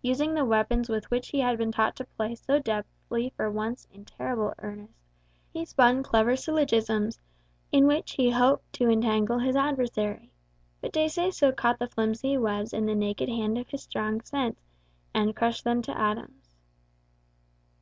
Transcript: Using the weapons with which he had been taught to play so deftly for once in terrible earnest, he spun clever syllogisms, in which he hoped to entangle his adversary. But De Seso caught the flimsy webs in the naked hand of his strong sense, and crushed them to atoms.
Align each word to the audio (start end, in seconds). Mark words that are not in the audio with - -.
Using 0.00 0.32
the 0.32 0.46
weapons 0.46 0.88
with 0.88 1.10
which 1.10 1.28
he 1.28 1.40
had 1.40 1.58
been 1.58 1.70
taught 1.70 1.94
to 1.96 2.06
play 2.06 2.36
so 2.36 2.58
deftly 2.58 3.34
for 3.36 3.50
once 3.50 3.86
in 3.92 4.06
terrible 4.06 4.54
earnest, 4.60 4.94
he 5.52 5.66
spun 5.66 6.02
clever 6.02 6.36
syllogisms, 6.36 7.20
in 7.70 7.86
which 7.86 8.12
he 8.12 8.30
hoped 8.30 8.72
to 8.76 8.88
entangle 8.88 9.40
his 9.40 9.56
adversary. 9.56 10.32
But 10.80 10.94
De 10.94 11.04
Seso 11.04 11.54
caught 11.54 11.78
the 11.78 11.88
flimsy 11.88 12.38
webs 12.38 12.72
in 12.72 12.86
the 12.86 12.94
naked 12.94 13.28
hand 13.28 13.58
of 13.58 13.68
his 13.68 13.82
strong 13.82 14.22
sense, 14.22 14.58
and 15.12 15.36
crushed 15.36 15.64
them 15.64 15.82
to 15.82 15.94
atoms. 16.00 16.54